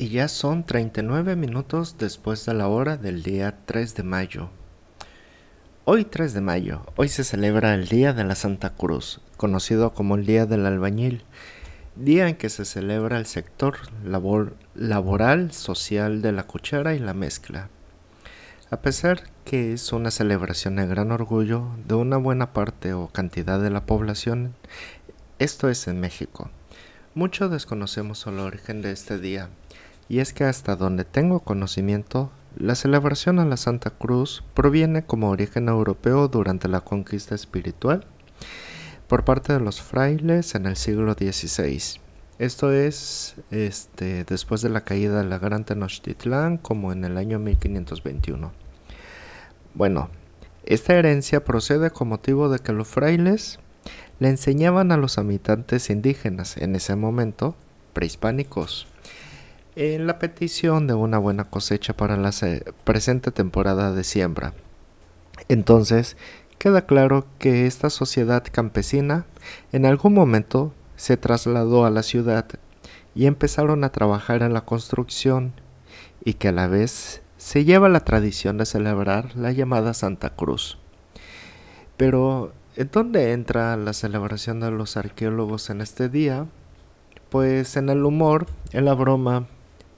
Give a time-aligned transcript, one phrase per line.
[0.00, 4.48] Y ya son 39 minutos después de la hora del día 3 de mayo.
[5.84, 10.14] Hoy 3 de mayo, hoy se celebra el Día de la Santa Cruz, conocido como
[10.14, 11.24] el Día del Albañil,
[11.96, 17.68] día en que se celebra el sector laboral, social de la cuchara y la mezcla.
[18.70, 23.60] A pesar que es una celebración de gran orgullo de una buena parte o cantidad
[23.60, 24.54] de la población,
[25.38, 26.50] esto es en México.
[27.12, 29.50] Muchos desconocemos el origen de este día,
[30.10, 35.30] y es que hasta donde tengo conocimiento, la celebración a la Santa Cruz proviene como
[35.30, 38.04] origen europeo durante la conquista espiritual
[39.06, 42.00] por parte de los frailes en el siglo XVI.
[42.40, 47.38] Esto es este, después de la caída de la Gran Tenochtitlán como en el año
[47.38, 48.50] 1521.
[49.74, 50.10] Bueno,
[50.64, 53.60] esta herencia procede con motivo de que los frailes
[54.18, 57.54] le enseñaban a los habitantes indígenas en ese momento,
[57.92, 58.88] prehispánicos,
[59.76, 62.30] en la petición de una buena cosecha para la
[62.84, 64.52] presente temporada de siembra.
[65.48, 66.16] Entonces,
[66.58, 69.26] queda claro que esta sociedad campesina
[69.72, 72.46] en algún momento se trasladó a la ciudad
[73.14, 75.52] y empezaron a trabajar en la construcción
[76.24, 80.76] y que a la vez se lleva la tradición de celebrar la llamada Santa Cruz.
[81.96, 86.46] Pero, ¿en dónde entra la celebración de los arqueólogos en este día?
[87.30, 89.46] Pues en el humor, en la broma,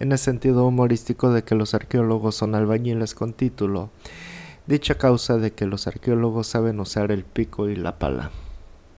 [0.02, 3.90] en el sentido humorístico de que los arqueólogos son albañiles con título,
[4.66, 8.32] dicha causa de que los arqueólogos saben usar el pico y la pala.